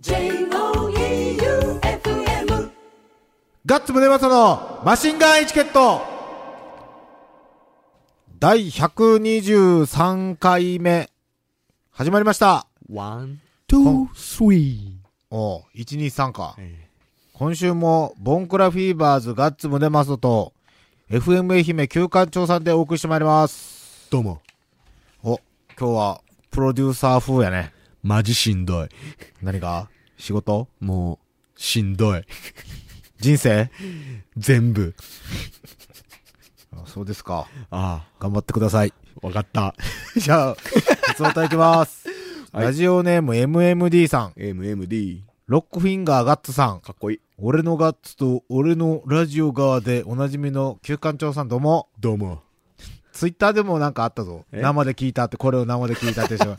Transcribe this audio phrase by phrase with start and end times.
[0.00, 0.30] J-O-E-U-F-M
[3.66, 6.02] ガッツムネマソのマシンガンエチケット
[8.38, 11.10] 第123回目、
[11.90, 12.68] 始まりました。
[12.88, 15.00] ワン、ツー、スリ
[15.30, 16.54] おう、123か。
[16.58, 16.74] ー。
[17.32, 20.52] 今週も、ボンクラフィーバーズガッツムネマソと、
[21.10, 24.06] FM 愛媛旧館長さんでお送りしてまいります。
[24.12, 24.42] どうも。
[25.24, 25.40] お、
[25.76, 26.20] 今日は、
[26.52, 27.76] プロデューサー風やね。
[28.02, 28.88] マジしんどい。
[29.42, 29.88] 何が？
[30.16, 30.68] 仕事？
[30.80, 31.18] も
[31.56, 32.22] う、しんどい。
[33.20, 33.70] 人生？
[34.36, 34.94] 全部。
[36.72, 37.48] あそうですか。
[37.70, 38.92] あ頑張ってください。
[39.22, 39.74] あ、わかった。
[40.16, 40.56] じゃあ、
[41.12, 42.06] 質問いきます。
[42.06, 42.18] はい
[42.50, 45.20] ラジオネーム MMD さん、MMD。
[45.46, 47.20] ロックフィンガーガッツさん、かっこいい。
[47.36, 51.88] 俺のガッツと俺のラジオ側でおなじみの旧館長さんどうも。
[52.00, 52.42] どうも。
[53.12, 54.46] ツイッターでもなんかあったぞ。
[54.52, 54.62] え？
[54.62, 56.56] 生で聞いたって、これを生で聞いたって人。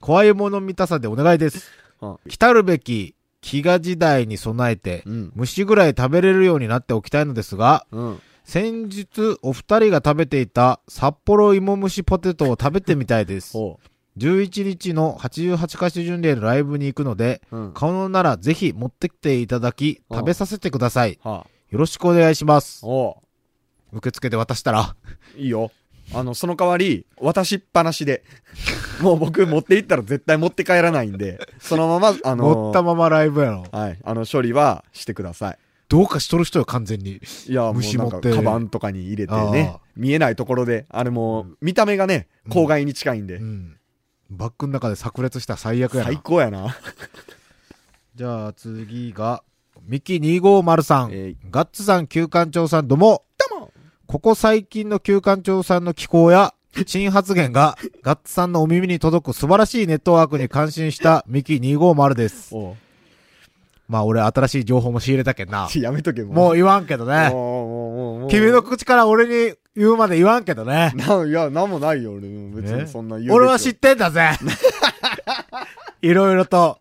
[0.00, 1.70] 怖いもの見たさでお願いです。
[2.00, 5.32] あ来たるべき飢餓時代に備えて、うん。
[5.34, 8.20] 虫ぐらい食べれるようになっておきたいのですが、うん。
[8.44, 13.52] 先日お二人が食べていた札幌芋蒸しポテトを食べてみたいです。
[13.52, 13.78] ほ
[14.18, 17.56] 11日の88カ所巡礼のライブに行くので、う。
[17.56, 17.72] うん。
[17.72, 21.18] 可能ならぜひ持ってきていただき、うん食べさせてください。
[21.22, 22.84] はよろしくお願いします
[23.92, 24.96] 受付で渡したら、
[25.36, 25.70] いいよ。
[26.12, 28.24] あの、その代わり、渡しっぱなしで。
[29.00, 33.64] もう僕持って行ったら絶対持って帰らないんで、そのまま、あの持ったままライブやろ。
[33.72, 33.98] はい。
[34.04, 35.58] あの、処理はしてください。
[35.88, 37.20] どうかしとる人よ、完全に。
[37.48, 39.80] いや、虫持ってカバンとかに入れてあねあ。
[39.96, 43.42] 見えないところで、あれもう、見た目がね、郊外に近いんでう。
[43.42, 43.76] ん。
[44.30, 46.20] バッグの中で炸裂したら最悪や最な。
[46.20, 46.76] 高やな。
[48.14, 49.42] じゃあ次が、
[49.82, 51.10] ミキ250さん。
[51.12, 53.24] えいガッツさん、旧館長さん、どうも。
[54.10, 56.52] ここ最近の旧館長さんの気候や、
[56.84, 62.52] 新発言が、ガッツさんのお耳に届く素晴らしいネットワークに感心したミキ250です。
[63.86, 65.68] まあ俺新しい情報も仕入れたけんな。
[65.76, 66.34] やめとけ、もう。
[66.34, 67.28] もう言わんけどね。
[68.30, 70.92] 君の口から俺に言うまで言わんけどね。
[70.96, 72.22] な、いや、なんもないよ、俺。
[72.62, 74.30] 別ねにそんな言う俺は知ってんだぜ。
[76.02, 76.80] いろいろと。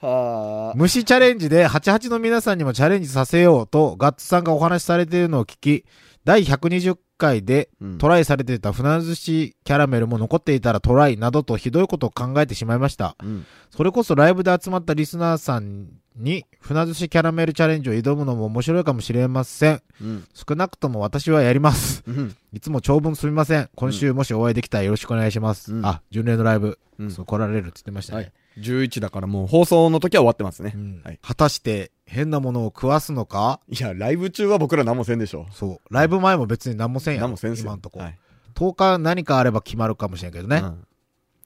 [0.00, 0.72] はあ。
[0.76, 5.84] 虫チャレンジで88の皆さんにもチャレンジさせようと、ガッツさんがお話しされているのを聞き、
[6.24, 13.14] 第120回でうんトライされていた船寿司キャラメルも残っていたらトライなどとひどいことを考えてしまいました。
[13.22, 13.46] うん。
[13.70, 19.82] それこそライブで集まったリスナーさんに船寿司キャラメルチャレンジを挑むのも面白いかもしれません。
[20.02, 20.24] うん。
[20.34, 22.02] 少なくとも私はやります。
[22.06, 22.36] うん。
[22.52, 23.68] いつも長文すみません。
[23.74, 25.74] 今週もしお会いできたらよろしくお願いします。
[25.74, 28.16] うんあ、巡礼のライブ、うんそう来られるって言ってましたね。
[28.18, 28.32] はい。
[28.58, 30.78] 11だからもう放送の時は終わってますねう。
[30.78, 33.60] んはい果たして変なものを食わすのか？
[33.68, 35.46] いや、ライブ中は僕ら何もせんでしょ。
[35.52, 35.94] そう。
[35.94, 37.22] ライブ前も別に何もせんやん。
[37.22, 37.66] 何もせんすよ。
[37.66, 38.00] 今んとこ。
[38.00, 38.18] はい。
[38.56, 40.56] 10日何かあれば決まるかもしれんけどね。
[40.58, 40.86] うん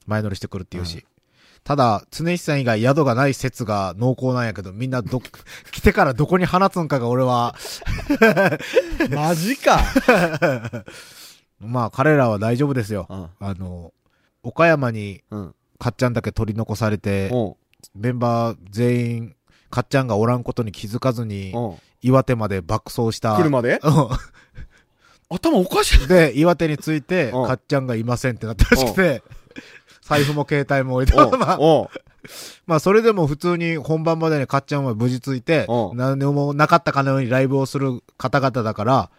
[0.07, 1.03] 前乗りしてくるっていうし。
[1.63, 5.19] ただ、常石さん以外宿がない説が濃厚なんやけど、みんなど、
[5.71, 7.55] 来てからどこに放つんかが俺は、
[9.09, 9.79] マジか。
[11.59, 13.07] まあ彼らは大丈夫ですよ。
[13.09, 13.29] うん。
[13.39, 13.93] あの、
[14.43, 15.55] 岡山にうん。
[15.79, 17.31] かっちゃんだけ取り残されて、
[17.95, 19.35] メンバー全員、
[19.69, 21.53] かっちゃんがおらんことに気づかずに、
[22.01, 23.35] 岩手まで爆走した。
[23.35, 23.79] 車で？
[23.83, 23.89] う
[25.27, 26.05] 頭おかしい。
[26.05, 27.43] んで、岩手に着いて、う。
[27.43, 29.23] んかっちゃんがいませんってなったらしくて、
[30.01, 31.57] 財布も携帯も置いて、ま
[32.65, 39.09] まあ、それでも普通に本番までにかっちゃんは無事着いてう、ん何でもなかったかのようにライブをする方々だから、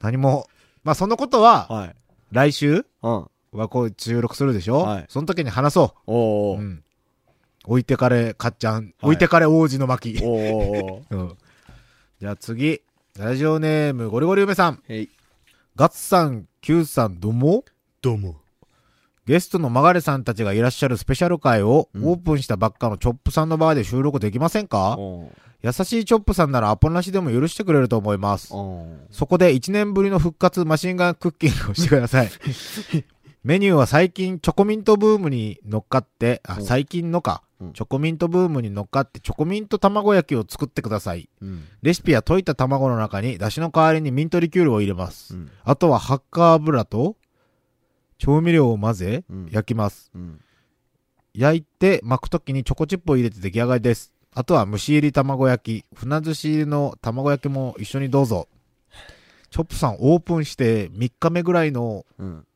[0.00, 0.48] 何も、
[0.84, 1.94] まあ、そのことは、はい。
[2.30, 2.86] 来週？
[3.02, 3.26] うん。
[3.52, 4.78] はこう収録するでしょ？
[4.80, 6.60] はいその時に話そおうう。
[6.60, 6.84] うん。
[7.64, 8.92] 置いてかれ、かっちゃん。
[9.02, 10.18] 置いてかれ王子の巻。
[10.24, 10.44] おうおう
[10.92, 11.36] おう うん。
[12.20, 12.82] じゃあ次。
[13.18, 14.82] ラジオネーム、ゴリゴリ梅さん。
[15.76, 17.64] ガッツさん、キューさん、どうも？
[18.00, 18.36] どうも。
[19.26, 24.96] ゲストのマガレさんたちがいらっしゃるスペシャル回を、うんオープンしたばっかのチョップさんの場で収録できませんか？
[24.98, 28.48] おう優しいチョップさんならアポなしでも許してくれると思います。
[28.52, 32.30] おうそこで1年ぶりの復活マシンガンクッキングをしてください。
[33.44, 41.28] メニューは最近チョコミントブームに乗っかって、あ、うん最近のか、うんチョコミントブームに乗っかってチョコミント卵焼きを作ってください。
[41.40, 41.64] うん。
[41.82, 45.34] レシピは溶いた卵の中に出汁の代わりにミントリキュールを入れます。
[45.34, 45.50] うん。
[45.64, 47.16] あとはハッカー油と
[48.18, 50.10] 調味料を混ぜうん焼きます。
[50.14, 50.40] うん。
[51.34, 54.12] 焼いて巻くときにチョコチップを入れて出来上がりです。
[54.34, 58.48] あとは蒸し入り卵焼き、船寿司入りの卵焼きも一緒にどうぞ。
[59.50, 62.46] チョップさんオープンして3日目ぐらいのうん。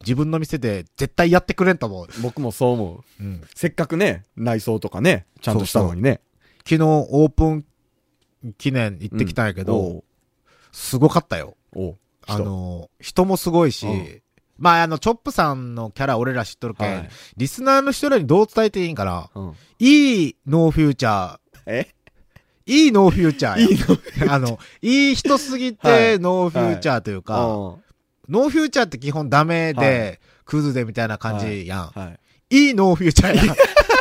[0.00, 2.08] 自分の店で絶対やってくれんと思う。
[2.22, 3.22] 僕もそう思う。
[3.22, 6.20] うん、せっかくね、内装とかね、ちゃんとしたのにね。
[6.58, 7.64] 昨日オープン
[8.58, 10.04] 記念行ってきたんやけど、おう
[10.72, 11.56] すごかったよ。
[12.26, 14.22] あの、人もすごいし、うん
[14.58, 19.54] まあ、あの、チョップさんのキャラ俺ら知っとるけん、はいリスナーの人らにどう伝えていいんかなうん。
[19.78, 21.38] いいノーフューチャー。
[21.66, 21.88] え？
[22.66, 23.66] いいノーフューチャーや。
[23.66, 27.82] いいの あの、いい人すぎはていノーフューチャーというか、うん
[28.28, 31.86] ノーフューチャーって基本ダメはで、クズでみたいな感じやん。
[31.88, 32.12] は
[32.50, 32.66] い。
[32.68, 33.54] いいノーフューチャーや。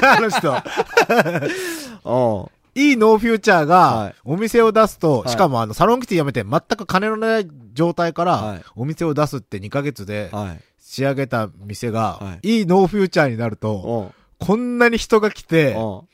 [0.15, 0.51] あの人。
[2.05, 2.57] うん。
[2.81, 10.61] いいノーフューチャーはがい、お店を出すと、はいしかもあの、サロンキティ辞めて全く金のない状態かはいら、お店を出すって2ヶ月ではい。
[10.79, 14.45] 仕上げた店がは、いいノーフューチャーになると、うん。
[14.47, 16.07] こんなに人が来て、うん。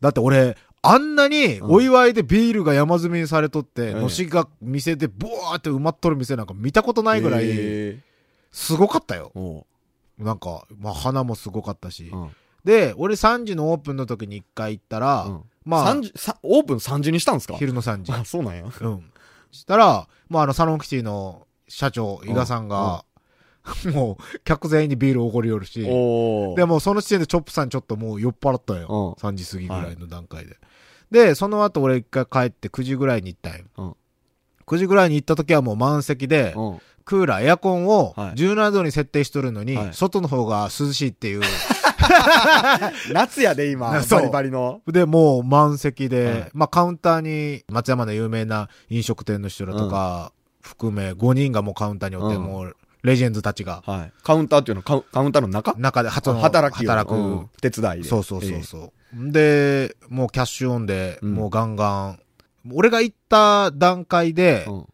[0.00, 7.98] だって俺、あんなにうんお祝いでビールが山積みにされとって、ええのしが店でボワーって埋まっとる店なんか見たことないぐらい、え
[8.52, 9.32] すごかったよ。
[10.18, 12.10] なんか、まあ花もすごかったし。
[12.12, 12.30] うん。
[12.64, 17.56] で、俺3時のオープンの時に1回行ったら、うんまあ三、時さオープン3時にしたんですか？
[17.56, 18.12] 昼の3時。
[18.12, 18.64] あ、そうなんや。
[18.64, 19.12] うん。
[19.50, 23.04] したら、まああのサロンキティの社長、伊賀さんが、
[23.92, 29.16] もう、客全員にビールおごりよるし、おで、もうその時点でチョップさんちょっともう酔っ払ったよ。
[29.18, 30.56] うん3時過ぎぐらいの段階で。
[31.10, 33.64] で、その後俺一回帰って9時ぐらいに行ったんよ。
[33.76, 33.94] うん
[34.66, 36.78] 9時ぐらいに行った時はもう満席で、うん。
[37.06, 41.40] クーラー、エアコンをはい17度に設定しとるのに、はい外の方が涼しいっていう。
[43.12, 43.90] 夏やで、 今。
[44.10, 44.82] バリバリの。
[44.86, 54.12] で、もう満席で、はいまあカウンターに松山の有名な飲食店の人らとか、含め5人がもうカウンターにおって、うんもうレジェンズたちが、はい。
[54.22, 55.74] カウンターっていうのはカウンターの中？
[55.78, 58.08] 中で、その働きを働く、うん手伝いで。
[58.08, 59.32] そうそうそうえそう。
[59.32, 62.20] で、もうキャッシュオンで、うんもうガンガン。
[62.72, 64.86] 俺が行った段階でえ、うん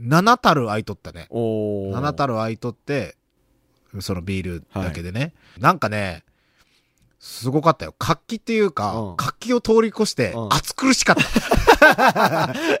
[0.00, 1.26] 7たる空いとったね。
[1.30, 3.16] おー7たる空いとって、
[4.00, 5.34] そのビールだけでね。
[5.58, 6.24] なんかね、
[7.18, 7.94] すごかったよ。
[7.98, 12.54] 活気っていうか、うん活気を通り越してう、ん暑苦しかった。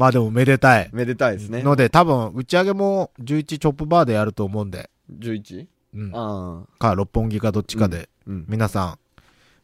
[0.00, 0.88] まあでもめでたい。
[0.94, 1.62] めでたいですね。
[1.62, 5.66] ので、多分、打ち上げも11チョップバーでやると思うんで、11?
[5.94, 6.10] うん。
[6.14, 8.30] あか、六本木かどっちかで、あ。
[8.30, 8.46] うん。
[8.48, 8.98] 皆さん、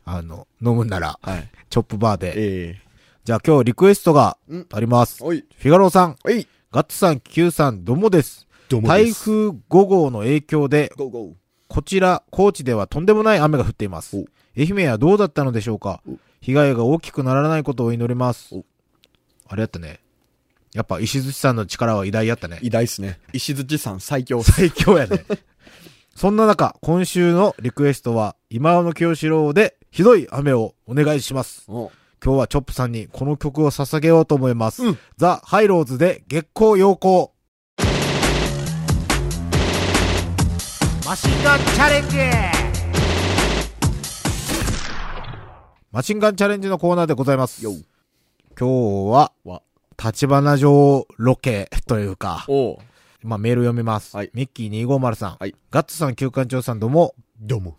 [0.05, 1.49] あの、飲むんなら、はい。
[1.71, 2.35] チョップバーで。
[2.37, 2.81] え
[3.25, 5.25] じゃあ今日リクエストがうんあります。
[5.25, 5.43] えおい。
[5.59, 6.17] フィガローさん。
[6.71, 8.47] ガッツさん、Q さん、どうもです。
[8.69, 11.32] どう台風5号の影響で、ゴーゴー。
[11.67, 14.27] こちら、高知ではとんでもない雨が降っていますお。
[14.55, 18.67] 愛媛はどうだったのでしょうかお被害が大きくならないことを祈りますお。
[19.49, 20.00] あれやったね。
[20.76, 22.58] やっぱ石槌さんの力は偉大やったね。
[22.61, 23.19] 偉大っすね。
[23.32, 24.43] 石槌さん最強。
[24.43, 25.25] 最強やね。
[26.14, 31.64] そんな中、今週のリクエストは、今尾の清志郎で、ひどい雨をお願いします。
[31.69, 31.90] お
[32.23, 34.84] 今日はチョップさんにこの曲を捧げようと思います。
[34.84, 37.29] うんザ・ハイローズで月光陽光。
[41.06, 42.17] マシンガンチャレンジ
[45.90, 47.64] マシンガンチャレンジのコーナーでございます。
[47.64, 47.72] よ
[48.58, 49.62] 今日は、わ。
[50.02, 52.78] 立花城ロケというか、お
[53.22, 54.16] まあ、メール読みます。
[54.16, 55.37] はいミッキー250さん。
[55.38, 57.14] はいガッツさん、旧館長さんどうも。
[57.40, 57.76] どうも。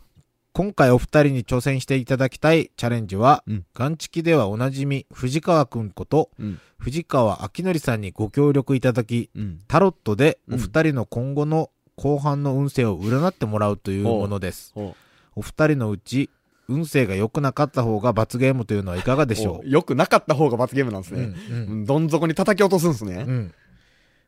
[0.53, 6.59] 今回お二人に挑戦していただきたいチャレンジは、うんガンチキではおなじみ、藤川くんこと、うん。
[6.79, 9.59] 藤川明則さんにご協力いただき、うん。
[9.67, 14.73] タロットでうんお二人の今後の後半の運勢を占ってもらうというものです。
[14.75, 14.95] お
[15.35, 16.31] お二人のうち、
[16.67, 21.23] 運勢が良くなかった方が罰ゲームというのはいかがでしょよくなかった方が罰ゲームなんですう、ね。
[21.23, 23.25] うんうんどん底に叩き落とすんですね。
[23.27, 23.53] うん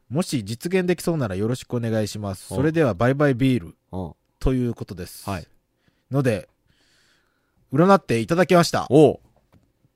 [0.10, 2.52] もし実現できそうならよろしくお願いします。
[2.52, 5.30] おそれではバイバイビールうんということです。
[5.30, 5.48] はい。
[6.10, 6.50] ので、
[7.72, 8.88] 占っていただきました。
[8.90, 9.20] おう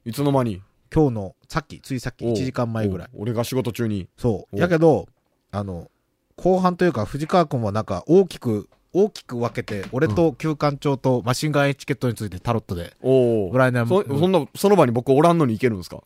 [0.05, 0.61] いつの間に？
[0.93, 3.09] 今日の、さっき、ついさっき1時間前ぐらい。
[3.15, 4.07] 俺が仕事中に。
[4.15, 4.55] そう。
[4.55, 5.07] おやけど、
[5.49, 5.89] あの、
[6.35, 13.49] 後半というか、藤川くんはなんか大きく、大きく分けて、俺と旧館長とマシンガンエチケットについてタロットで、おお。
[13.51, 16.03] ぐらいのそ、そんな、その場に僕おらんのに行けるんですか？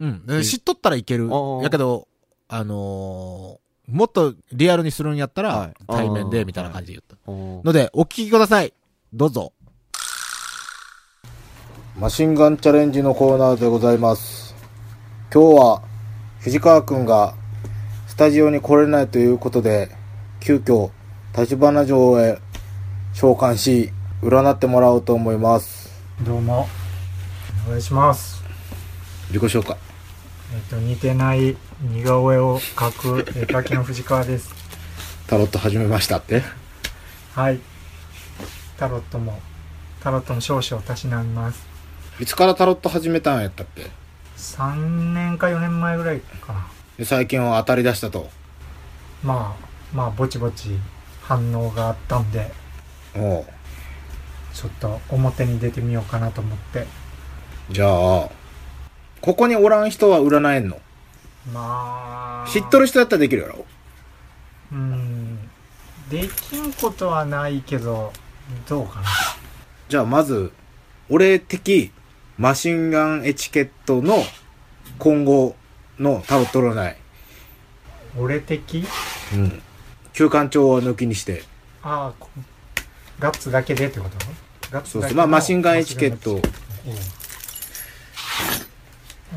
[0.00, 0.26] うん。
[0.26, 1.28] で知っとったらいける。
[1.62, 2.06] やけど、
[2.48, 7.30] あのーもっとリアルにするんやったらはい、対面で、みたいな感じで言った。
[7.30, 8.72] おので、お聞きください。
[9.12, 9.52] どうぞ。
[11.98, 14.54] マシンガンチャレンジのコーナーでございます。
[15.34, 15.82] 今日は、
[16.38, 17.34] 藤川くんが、
[18.06, 19.90] スタジオに来れないということで、
[20.40, 20.90] 急遽、
[21.36, 22.38] 立花城へ
[23.14, 23.90] 召喚し、
[24.22, 25.90] 占ってもらおうと思います。
[26.22, 26.68] どうも。
[27.66, 28.42] お願いします。
[29.28, 29.76] 自己紹介。
[30.54, 34.52] えっ、と似てない似顔絵を描く絵描きの藤川です。
[35.26, 36.42] タロット始めましたって？
[37.34, 37.60] はい。
[38.76, 39.40] タロットも
[40.02, 41.66] タロットの少々たしなみます。
[42.20, 43.90] いつからタロット始めたんやったっけ
[44.36, 46.66] 3年か4年前ぐらいかな。
[46.98, 48.28] で最近は当たり出したと。
[49.22, 50.76] まあまあぼちぼち
[51.32, 52.52] 反応があったんで
[53.16, 53.46] おう。
[54.52, 56.86] ちょっと表に出てみようかなと思って。
[57.70, 60.78] じゃあ、ここにおらん人は占えんの？
[61.50, 62.50] まあ。
[62.50, 63.64] 知っとる人だったらできるやろ？
[64.72, 65.38] うん。
[66.10, 68.12] できんことはないけど
[68.68, 69.06] どうかな。
[69.88, 70.52] じゃあまず、
[71.08, 71.92] 俺的
[72.36, 74.22] マシンガンエチケットの
[74.98, 75.56] 今後
[75.98, 76.96] のタロット占い。
[78.18, 78.84] 俺的？
[79.32, 79.62] うん。
[80.22, 81.42] 休館長を抜きにして。
[81.82, 82.28] ああこ
[83.18, 84.16] ガッツだけでってこと？
[84.70, 85.14] ガッツそうそう。
[85.14, 86.34] まあマシンガンエチケット。
[86.34, 86.44] うんよ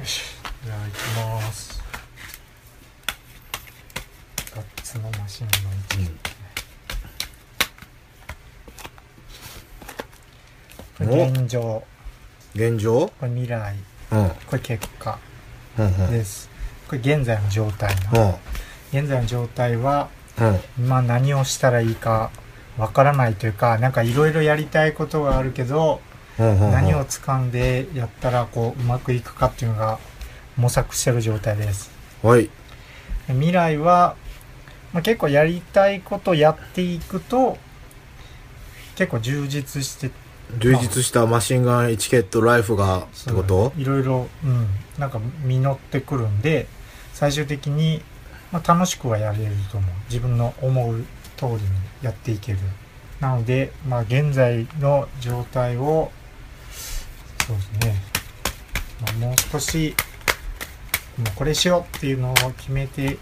[0.04, 0.22] し
[0.64, 0.94] じゃあ行き
[1.42, 1.82] ます
[4.56, 6.14] ガッツのマシンガンエチケット
[11.00, 11.84] これ現状
[12.54, 13.08] 現状？
[13.20, 13.76] これ未来
[14.12, 14.30] うん。
[14.30, 15.18] これ結果
[15.80, 16.12] うんうん。
[16.12, 16.48] です
[16.88, 18.36] これ現在の状態うのん。
[18.94, 20.60] 現在の状態はうん。
[20.78, 22.32] 今何をしたらいいか
[22.78, 26.02] わからないというかなんかいろいろやりたいことがあるけど
[26.40, 26.72] うんうん。
[26.72, 30.00] 何を掴んでやったらこううまくいくかっていうのが
[30.58, 31.92] 模索してる状態です
[32.24, 32.50] はい。
[33.28, 34.16] 未来は、
[34.94, 37.58] まあ、結構やりたいことやっていくと
[38.96, 40.12] 結構充実して
[40.60, 43.74] 充実したマシンガンエチケットライフがってこと？
[43.78, 44.68] いろいろうん
[45.00, 46.68] なんか実ってくるんで
[47.14, 48.04] 最終的に、
[48.52, 49.92] まあ、楽しくはやれると思う。
[50.10, 51.06] 自分の思う
[51.38, 51.60] 通りに
[52.02, 52.60] やっていける。
[53.20, 56.12] なので、まあ、現在の状態を
[57.46, 57.96] そうですね、
[59.02, 59.96] まあ、もう少し
[61.18, 63.18] もうこれしようっていうのを決めていっ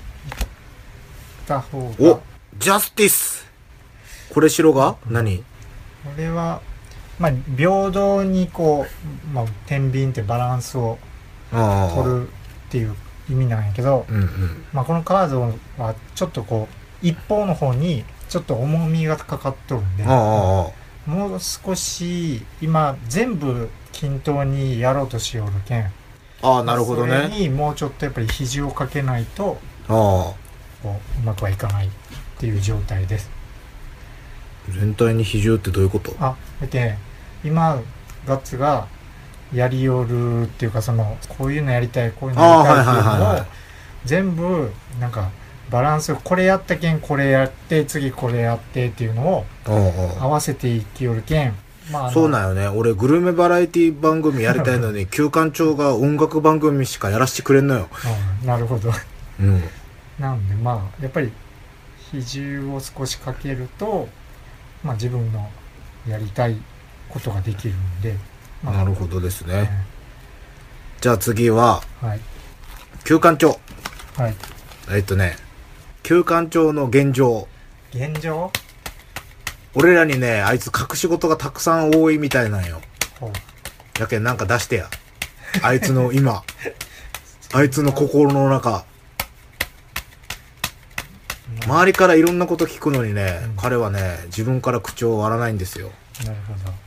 [1.46, 1.86] た方が。
[1.86, 2.22] おこ
[2.58, 3.46] ジャスティス。
[4.34, 4.98] これしろが？
[5.08, 5.44] 何？
[6.18, 6.62] れは、
[7.20, 10.98] まあ、平等にこう、まあ、天秤ってバランスを。
[11.52, 12.32] 取るっ
[12.72, 12.96] ていう
[13.30, 14.66] 意味なんやけど、うんうん。
[14.74, 15.42] まあ、このカード
[15.78, 16.68] はちょっとこ
[17.04, 20.04] う一方の方にちょっと重みがかかっとるんで。
[20.04, 20.74] も
[21.36, 25.92] う少し今全部均等にやろうとしよるけん
[26.42, 27.40] ああ、なるほどそれね。
[27.40, 29.58] にもうちょっとやっぱり肘をかけないと
[29.90, 29.94] ああ。
[29.94, 30.36] こ
[30.84, 31.90] ううまくはいかないっ
[32.38, 33.30] ていう状態です
[34.70, 36.16] 全体に比重ってどういうこと？
[36.22, 36.98] あだけ
[37.44, 37.82] 今
[38.26, 38.88] ガッツが
[39.54, 43.46] やりよるっていうかそのこういうのやりたいこういうのやりたいっていうのを
[44.06, 45.32] 全部なんか
[45.70, 49.46] バランスこれやったけんこれやって次これやってっていうのを
[50.20, 51.56] 合わせていきよるけん
[51.92, 52.68] まあそうなんよね。
[52.68, 57.90] 俺、グルメバラエティ番組やりたいのに、 休館長が音楽番組しかやらせてくれんのよ。
[58.42, 58.92] うんなるほど
[59.40, 59.64] うん。
[60.20, 61.32] なんでまあやっぱり
[62.12, 64.08] 比重を少しかけると
[64.84, 65.50] まあ自分の
[66.08, 66.58] やりたい
[67.10, 68.33] ことができるんで、まあ
[68.64, 69.70] なるほどですうね。
[71.02, 72.20] じゃあ次は、んはい
[73.04, 73.60] 休館長。
[74.16, 74.36] はい
[74.92, 75.36] えっとね、
[76.04, 77.48] 休館長の現状。
[77.94, 78.52] 現状？
[79.76, 82.82] 俺らにね、あいつ隠し事がたくさん多いみたいなんよ。
[83.20, 83.32] ほう
[84.00, 84.90] やけんなんか出してや。
[85.62, 86.44] あいつの今。
[87.54, 88.86] あいつの心の中。
[91.66, 95.92] 周りからいろんなこと聞くのにね、うん彼はね、自分から口を割らないんですよ。
[96.24, 96.83] なるほど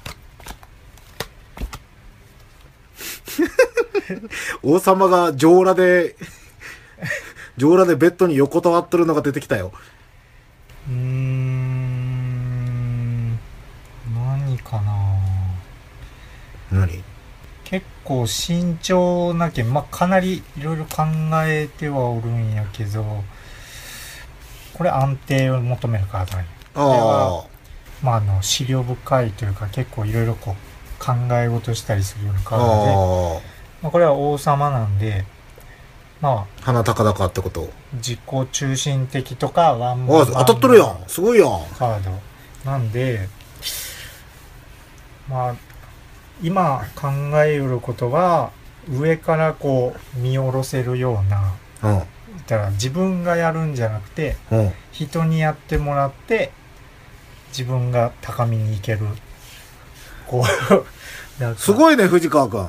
[4.62, 6.16] 王様が上裸で、
[7.56, 9.72] 上裸でベッドに横たわってるのが出てきたよ。
[10.88, 11.46] うーん。
[14.14, 14.92] 何かな。
[16.70, 17.02] 何？
[17.64, 21.02] 結構慎重なけんまあかなりいろいろ考
[21.44, 23.24] えてはおるんやけど
[24.72, 27.44] これ安定を求めるカードなんやあ
[28.04, 30.54] まああの資料深いというか結構いろいろこう
[30.98, 32.42] 考え事したりするようなあ。
[32.44, 33.40] カードで、あ
[33.82, 35.24] まあ、これは王様なんで
[36.20, 36.46] まああ。
[36.62, 37.68] 鼻高々ってこと？
[37.94, 38.20] 自己
[38.52, 41.04] 中心的とかワンああ、当たっとるやん。
[41.06, 41.48] すごいやん。
[41.78, 42.10] カード
[42.64, 43.28] なんで
[45.28, 45.54] まあ
[46.42, 47.08] 今考
[47.42, 48.52] えよることは
[48.90, 51.98] 上からこう見下ろせるようなうん。
[52.46, 54.72] だから自分がやるんじゃなくてうん。
[54.92, 56.52] 人にやってもらって
[57.48, 59.00] 自分が高みに行ける
[60.26, 62.68] こう すごいね、藤川くん。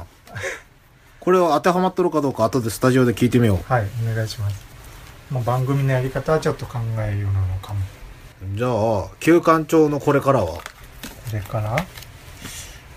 [1.19, 4.55] これは当てはまっとるかどうか後でスタジオで聞いてみよはいお願いします
[5.29, 8.57] もう番組のやり方はちょっと考えるようなのかもう。
[8.57, 10.45] じゃあ、休館長のこれからは？
[10.53, 10.61] こ
[11.33, 11.75] れから？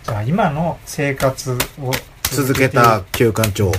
[0.05, 1.91] じゃあ今の生活を
[2.23, 3.73] 続けた休館長。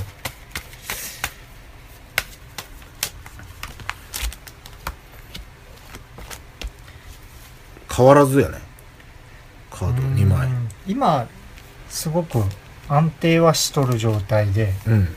[7.93, 8.57] 変わらずやね。
[9.69, 10.49] カード2枚う。
[10.49, 11.27] ん今
[11.89, 12.39] すごく
[12.87, 15.07] 安定はしとる状態でうん。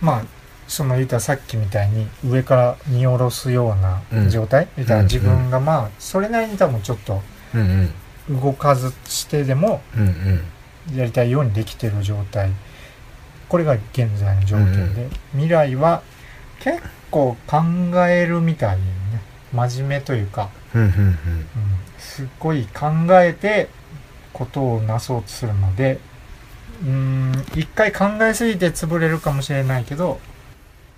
[0.00, 0.24] まあ
[0.68, 7.20] その言うたらさっきみたいに上から見下ろすような状態、言うたら自分がまあそれなりに多分ちょっと
[7.54, 7.60] うん
[8.28, 8.40] うん。
[8.40, 10.96] 動かずしてでもうんうん。
[10.96, 12.50] やりたいようにできてる状態
[13.48, 16.02] これが現在の状況で、未来は
[16.60, 17.58] 結構考
[18.06, 18.84] えるみたいよね
[19.52, 21.16] 真面目というかうんうんうん、
[21.98, 23.68] すっごい考えて
[24.32, 25.98] ことをなそうとするので
[26.82, 30.20] うーん一回考えすぎて潰れるかもしれないけど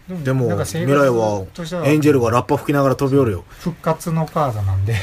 [0.09, 1.47] でも未格来は
[1.85, 3.45] エンジェルがラッパ吹きながら飛び降るよ。
[3.49, 4.97] 復活のカードなんで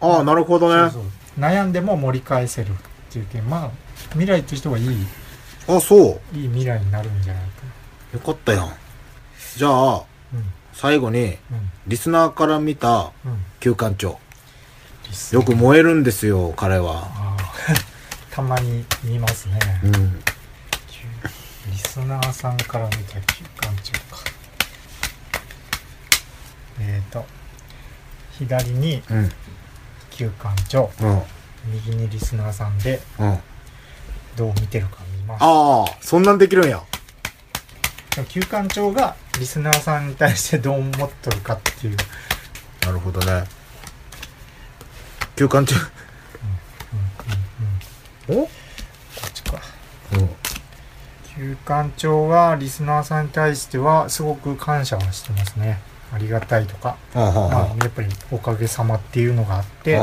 [0.00, 0.92] ああ、なるほどね。
[1.38, 2.74] 悩んでも盛り返せるっ
[3.10, 3.70] ていうけまあ
[4.10, 5.06] 未来としてはいい
[5.68, 6.36] あ、そう。
[6.36, 7.48] いい未来になるんじゃないか
[8.14, 8.72] よかったやん。
[9.56, 10.02] じゃあ、な
[10.72, 11.36] 最後に、うん
[11.86, 14.18] リスナーから見たうんうん旧館長。
[15.08, 17.08] リスナーよく燃えるんですよ、彼は。
[18.32, 20.18] たまに見ますね、うん。
[21.70, 24.24] リスナーさんから見た休館長か
[26.80, 27.26] えっ、ー、と
[28.38, 29.30] 左にうん。
[30.10, 31.22] 休館長うん。
[31.66, 33.32] 右にリスナーさんでうん。
[33.34, 33.40] あ
[34.34, 36.82] どう見てるか見ますあ、そんなんできるんや。
[38.28, 41.96] 休館長がリスナーさんに対してどう思っとるかっていう、
[42.82, 43.44] なるほどね。
[45.36, 46.01] 旧館長。
[48.26, 48.48] こ
[49.28, 49.60] っちか
[50.14, 50.28] うん。
[51.34, 55.80] 休館長はリスナーさんに対してはすごく感謝はしてますね
[56.12, 59.98] ありがたいとか、ああ、やっぱりおかげさまっていうのがあって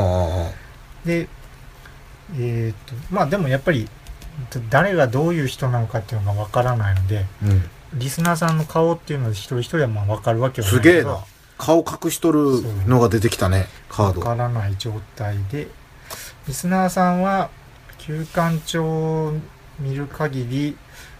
[1.04, 1.28] で
[2.36, 3.88] えっ、とまあでもやっぱり
[4.70, 7.46] 誰がどういう人なのかっていうのがわからないのであ。
[7.46, 7.70] うん。
[7.94, 11.24] リスナーさんの顔っていうのは一人一人はまあわかるわけはないすげえな。
[11.58, 14.20] 顔隠しとるのが出てきたね、カード。
[14.20, 15.68] わからない状態で
[16.48, 17.50] リスナーさんは
[18.00, 19.32] 休館長を
[19.78, 20.76] 見る限り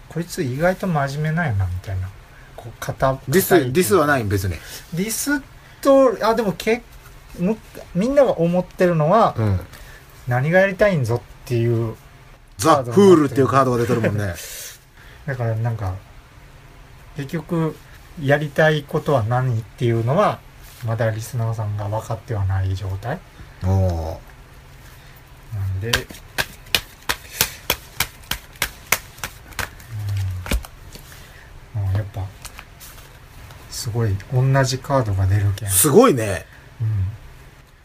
[0.08, 2.08] こいつ意外と真面目なんやなみたいな
[2.56, 4.54] こう肩ディス、ディスはないい別に。
[4.94, 5.40] ディス
[5.80, 6.82] とあでもけ
[7.38, 7.56] む
[7.94, 9.60] みんなが思ってるのはうん。
[10.28, 11.96] 何がやりたいんぞっていう
[12.56, 14.34] ザ・フールっていうカードが出てるもんね。
[15.26, 15.94] だからなんか
[17.16, 17.76] 結局
[18.22, 20.40] やりたいことは何っていうのは
[20.84, 23.18] まだリスナーさんが分かってはない状態
[23.64, 24.20] おお
[25.54, 25.90] なんで、
[31.74, 32.24] うん、もうやっぱ
[33.80, 35.70] すごい同じカードが出るけん、ー。
[35.70, 36.44] すごいね。
[36.82, 36.88] うん、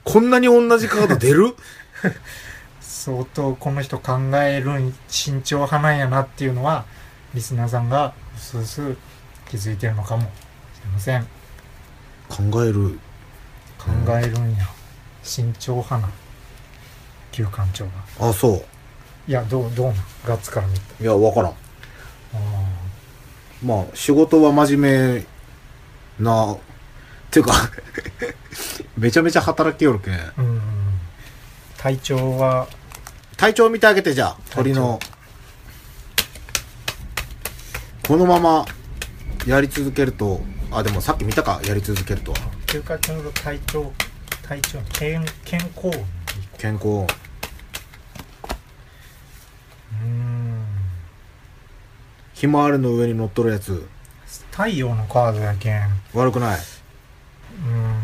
[0.03, 1.55] こんなに同じカード出る？
[2.81, 6.83] 相当この人考える慎重派なんやなっていうのは
[7.33, 8.95] リスナーさんがうすうす
[9.47, 10.25] 気づいてるのかもし
[10.83, 11.25] れません
[12.27, 12.99] 考える。
[13.77, 14.67] 考えるんや、
[15.23, 16.09] 慎重派な
[17.31, 17.91] 旧館長が
[18.29, 18.65] あ、そ
[19.27, 19.95] いやどうどうなん？
[20.25, 21.03] ガッツから見てう。
[21.03, 21.51] いや、わからん。
[21.51, 21.55] あ
[23.63, 25.25] まあ、仕事は真面目
[26.19, 26.57] な、っ
[27.31, 27.53] ていうか、
[28.97, 30.13] めちゃめちゃ働きよるけん。
[30.13, 30.61] ーうん
[31.77, 32.67] 体調は？
[33.37, 34.99] 体調見てあげて、じゃあ、鳥の。
[38.07, 38.65] このまま、
[39.45, 42.33] やり続けると、あ、でもさっき見たか、やり続けると。
[42.67, 43.93] 休暇中の体調
[44.47, 45.91] 体調健健康
[46.57, 46.87] 健康。
[50.03, 50.65] うん
[52.33, 53.87] ひまわりの上に乗っとるやつ、
[54.51, 55.81] 太陽のカードやけん
[56.13, 56.59] 悪くない。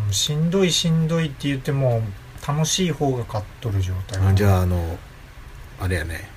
[0.07, 2.01] うんしんどいしんどいって言っても
[2.47, 4.97] 楽しい方が勝っとる状態じゃあ、あの、
[5.79, 6.29] あれやね。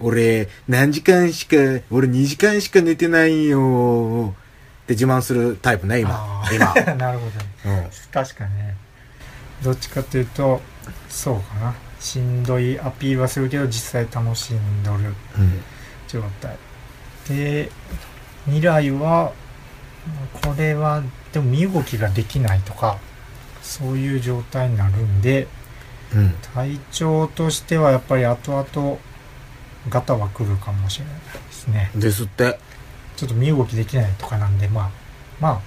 [0.00, 1.56] 俺、何時間しか、
[1.90, 4.34] 俺2時間しか寝てないよ
[4.84, 6.74] って自慢するタイプね、今今。
[6.96, 7.26] なるほ
[7.64, 7.90] どうん。
[8.12, 8.76] 確かにね
[9.62, 10.60] どっちかというと
[11.08, 15.62] そうかなしんどいアピールはするけど実際楽しんどるうん。
[16.06, 16.56] 状態
[17.28, 17.70] で
[18.48, 19.32] 未来は
[20.42, 22.98] これはでも身動きができないとか
[23.62, 25.46] そういう状態になるんで
[26.14, 26.34] うん。
[26.54, 28.98] 体調としてはやっぱり後々
[29.88, 32.58] ガタは来るかもしれないですねですって。
[33.16, 34.90] ちょっと身動きできないとかなんでまあ
[35.40, 35.60] まあ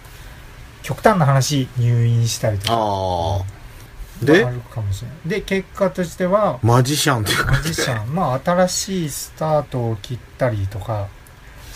[0.84, 4.26] 極端な話入院したりとかああ。
[4.26, 4.46] で？
[4.46, 11.08] あ、るかもしれないで結果としてはマジシャンっていうか、マジシャンまあ新しいスタートを切ったりとか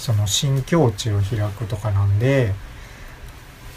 [0.06, 2.54] その新境地を開くとかなんで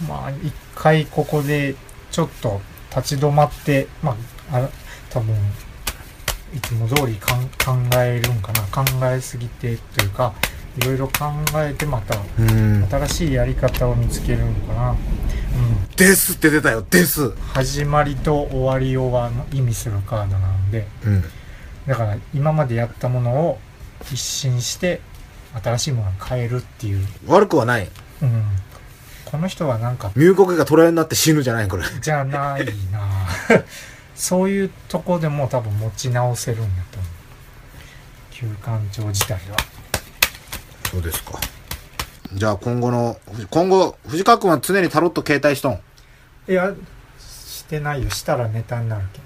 [0.07, 1.75] まあ一回ここで
[2.11, 2.61] ちょっと
[2.95, 4.15] 立ち止まってま
[4.53, 4.69] ああ
[5.09, 5.35] 多分
[6.55, 7.33] いつも通り考
[7.97, 10.35] えるんかな考えすぎてというか
[10.77, 11.13] いろいろ考
[11.57, 12.87] えてまたうん。
[12.91, 14.97] 新しいやり方を見つけるのかな、うん、
[15.97, 17.31] ですって出たよ、です。
[17.37, 21.25] 始まりと終わりをは意味するカードなんでうん。
[21.87, 23.59] だから今までやったものを
[24.13, 25.01] 一新して
[25.63, 27.89] 新しいものに変えるっていう、悪くはない。
[28.23, 28.45] うん、
[29.25, 31.85] この人はなんか入国がトライになって死ぬじゃないこれ。
[32.01, 33.09] じゃないな
[34.15, 37.11] そういうとこでも多分持ち直せるんだと思う
[38.33, 39.57] 休館長自体は
[40.91, 41.39] そうですか。
[42.33, 43.19] じゃあ今後の、
[43.51, 45.81] 今後、藤川君は常にタロット携帯しとん？
[46.49, 46.73] いや
[47.19, 48.11] ししてないよ。
[48.11, 49.25] したらネタになるけん。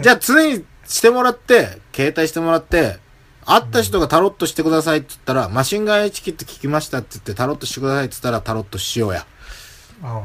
[0.02, 2.98] じゃあ常にしてもらって、携帯してもらって、
[3.50, 9.26] 会った人がタロットしてくださいって言ったら、マシンガンエチケット聞きましたって言ってタロットしてくださいって言ったらタロットしようや。
[10.02, 10.22] ああ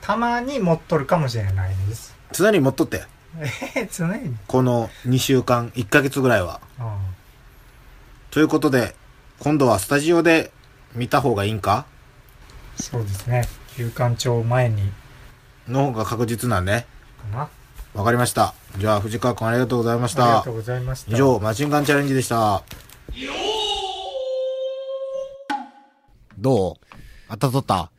[0.00, 2.14] たまに持っとるかもしれないです。
[2.32, 3.02] 常に持っとって。
[3.74, 4.36] え、常に。
[4.46, 6.60] この2週間、1ヶ月ぐらいは。
[6.78, 6.96] あ
[8.30, 8.94] ということで、
[9.40, 10.52] 今度はスタジオで
[10.94, 11.86] 見た方がいいんか？
[12.78, 13.48] あそうですね。
[13.76, 14.92] 休館長前に、
[15.66, 16.86] の方が確実なんね。
[17.32, 17.48] かな。
[17.98, 18.54] わかりました。
[18.78, 20.54] じゃあ、藤川君ありがとうございましたありがとう。
[20.54, 21.12] ございました。
[21.12, 22.62] 以上、マシンガンチャレンジでした。
[26.38, 26.86] どう？
[27.28, 27.90] 当たっとった？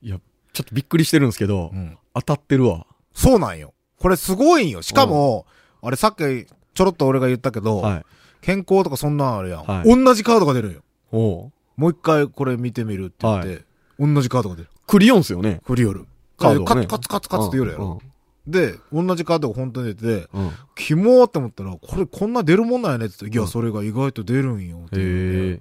[0.00, 0.20] いや、
[0.52, 1.98] ちょっとびっくりしてるんですけど、うん。
[2.14, 2.86] 当たってるわ。
[3.12, 3.74] そうなんよ。
[3.98, 4.80] これすごいんよ。
[4.80, 5.44] しかも、
[5.82, 8.04] あれさっきちょろっと俺が言ったけど、はい。
[8.40, 9.64] 健康とかそんなんあるやん。
[9.64, 10.82] はい同じカードが出るんよ。
[11.10, 13.64] おうもう一回これ見てみるって言って、
[13.98, 14.68] 同じカードが出る。
[14.86, 15.60] クリオンっすよね。
[15.66, 16.06] クリオル。
[16.36, 18.00] カードがねカツカツカツカツって言うやろ。
[18.48, 20.28] で、同じカードが本当に出て。
[20.74, 25.60] キモーって思ったら、これこんな出るもんなんやねって言って、いや、それが意外と出るんよって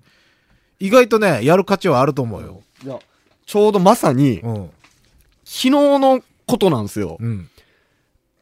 [0.79, 2.61] 意外とね、やる価値はあると思うよ。
[2.83, 2.87] え。
[2.87, 2.99] いや、
[3.45, 4.69] ちょうどまさに、うん。
[5.43, 5.69] 昨日
[5.99, 7.17] のことなんですよ。
[7.19, 7.49] うん。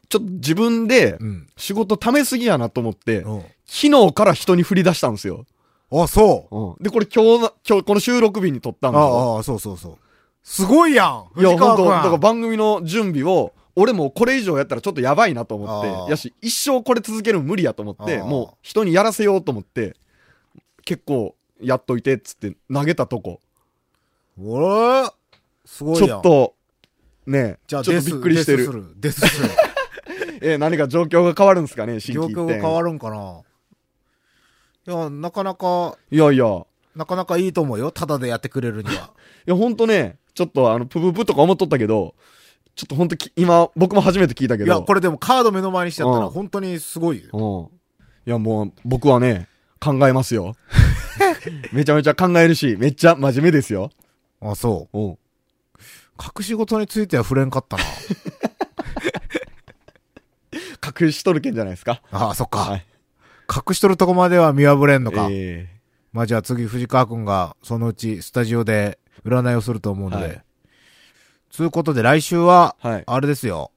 [0.08, 1.48] ちょっと自分でう、ん。
[1.56, 3.44] 仕事溜めすぎやなと思って、うん。
[3.66, 5.44] 昨日から人に振り出したんですよ。
[5.90, 6.56] あ、そう。
[6.56, 6.82] うん。
[6.82, 9.34] で、これ今日の、今日この収録日に撮ったんですよ。
[9.36, 9.96] ああ、そうそうそう。
[10.42, 19.96] すごいやんいや、藤川君本当だから番組の準備を、俺もこれ以上やったらちょっとやばいなと思あっーて、やし、一生これ続けるの無理やと思って、あーもう人にやらせようと思って、
[20.84, 23.40] 結構やっといてっつって投げたとこ。
[24.40, 25.12] おー
[25.64, 26.18] すごいちやん。
[26.18, 26.54] ょっと、
[27.26, 28.58] ねじゃあ、ちょっとびっくりしてる。
[28.58, 28.94] デスする。
[28.96, 29.50] デスする。
[30.42, 32.46] えー何か状況が変わるんですかね、新状規一点。
[32.46, 33.42] 況が変わるんかな。
[34.86, 36.62] いや、なかなか、いやいや、い
[36.94, 37.90] なかなかいいと思うよ。
[37.90, 39.10] ただでやってくれるには。
[39.44, 42.14] やほんとね、ちょっとあの、プププとか思っとったけど、
[42.76, 44.66] ちょっとほんとき今、僕も初めて聞いたけど。
[44.66, 47.30] いや、これでもカード目の前にしちゃったらうん本当にすごいよ。
[47.32, 47.76] うん。
[48.28, 49.48] いや、もう、僕はね、
[49.80, 50.54] 考えますよ。
[51.72, 53.90] めちゃめちゃ考えるし、めっちゃ真面目ですよ。
[54.42, 54.98] あ、そう。
[54.98, 55.18] うん。
[56.38, 57.82] 隠し事については触れんかったな。
[61.02, 62.02] 隠しとるけんじゃないですか。
[62.10, 62.58] ああ、そっか。
[62.58, 62.86] はい。
[63.68, 65.28] 隠しとるとこまでは見破れんのか。
[65.30, 65.66] え
[66.12, 70.26] まあじゃあ次、藤川くんが、そのうちスタジオで占いをすると思うので。
[70.26, 70.45] はい
[71.56, 73.04] つうことで来週は、ーはい。
[73.06, 73.72] あれですよ。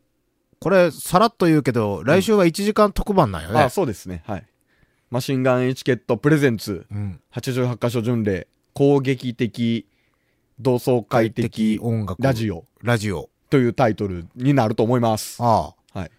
[0.59, 3.61] これ、さらっと言うけど、来週は1時間特番なんよね。
[3.61, 4.21] あ、そうですね。
[4.27, 4.45] はい。
[5.09, 7.21] マシンガンエチケットプレゼンツ、うん。
[7.33, 9.87] 88箇所巡礼、攻撃的、
[10.59, 12.21] 同窓会的音楽。
[12.21, 13.29] ラジオラジオ。
[13.49, 15.41] というタイトルになると思います。
[15.41, 15.99] ああ。
[15.99, 16.11] はい。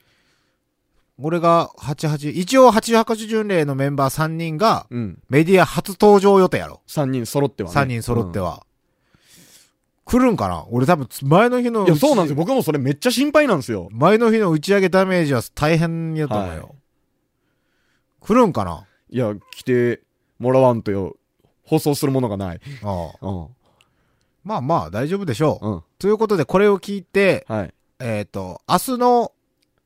[1.19, 5.23] 俺が88、一応88巡礼のメンバー3人が、うん。
[5.29, 6.81] メディア初登場予定やろ。
[6.89, 7.77] 3人揃ってはね。
[7.79, 8.65] 3人揃っては。
[10.11, 10.67] 来るんかな？
[10.71, 11.83] 俺多分、前の日の。
[11.83, 11.87] うん。
[11.87, 12.37] いや、そうなんですよ。
[12.37, 13.89] 僕もそれめっちゃ心配なんですよ。
[13.93, 16.63] 前の日の打ち上げダメージは大変やと思うよ。
[16.63, 16.81] はい
[18.21, 18.87] 来るんかな？
[19.09, 20.03] いや、来て
[20.39, 21.17] もらわんとよ、
[21.65, 22.61] 放送するものがない。
[22.83, 23.27] ああ。
[23.27, 23.49] うん。
[24.45, 25.69] まあまあ、大丈夫でしょう。
[25.69, 25.83] うん。
[25.99, 27.75] ということで、これを聞いて、はい。
[27.99, 29.33] えっ、と、明日の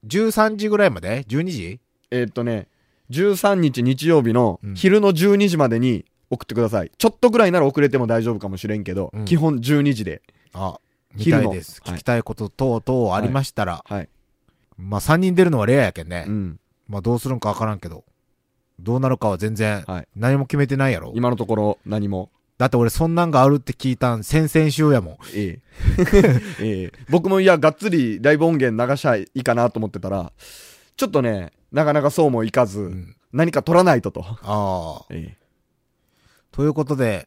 [0.07, 1.81] 13時ぐらいまで ?12 時？
[2.11, 2.67] えーっとね、
[3.11, 6.05] 13日日曜日のうん昼の12時までに
[6.35, 6.91] 送ってください。
[6.97, 10.23] ちょっとぐらいなら遅れても大丈夫かもしれんけど、うん基本12時で。
[10.53, 10.79] あ、
[11.15, 11.81] 見たいです。
[11.85, 14.09] はい聞きたいこと等々ありましたら、はい。
[14.77, 16.25] まあ3人出るのはレアやけんね。
[16.27, 16.61] うん。
[16.89, 18.05] まあどうするんかわからんけど。
[18.81, 20.09] どうなるかは全然はい。
[20.17, 21.13] 何も決めてないやろ。
[21.15, 22.31] 今のところ何も。
[22.59, 25.17] だって俺そんなんがあるって聞いたん先々週やもん。
[25.35, 25.61] え
[25.99, 26.43] え。
[26.61, 26.93] ええ。
[27.09, 30.33] 僕もいや、がっつりライブ音源流しゃいいかなと思ってたら、
[30.97, 34.25] ちょっとね、なかなかそうもいかず、うん何か取らないとと。
[34.25, 34.37] あ
[35.03, 35.05] あ。
[35.11, 35.37] え
[36.55, 37.27] ということで、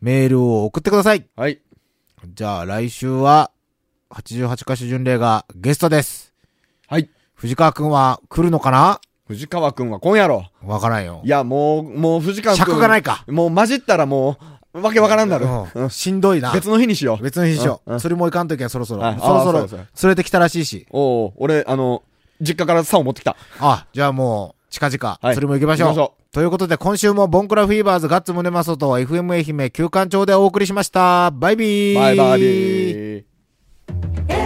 [0.00, 1.24] メールを送ってください。
[1.36, 1.60] はい。
[2.34, 3.52] じゃあ来週は、
[4.10, 6.34] 88歌手巡礼がゲストです。
[6.88, 7.08] はい。
[7.34, 9.00] 藤川くんは来るのかな？
[9.28, 10.50] 藤川くんは今夜ろ。
[10.64, 11.28] わからんよい。
[11.28, 12.60] や、もう、もう藤川くん。
[12.66, 13.24] 尺がないか。
[13.28, 14.44] もう混じったらもう、
[14.80, 15.46] わけわからんなる。
[15.46, 15.48] う。
[15.74, 16.52] うんんしんどいな。
[16.52, 17.22] 別の日にしよう。
[17.22, 17.90] 別の日にしよう。
[17.90, 19.02] うんうんそれもいかんときはそろそろ。
[19.02, 20.86] はいそろそろあーそうそう連れてきたらしいし。
[20.90, 22.02] おう俺、あの、
[22.40, 23.36] 実家から竿持ってきた。
[23.60, 25.88] あ、じゃあもう、近々、はいそれも行きましょう。
[25.88, 31.30] 行きましょということで、今週もボンクラフィーバーズガッツムネマソと FM 愛媛旧館長でお送りしました。
[31.30, 34.45] バイビーバイバイビー。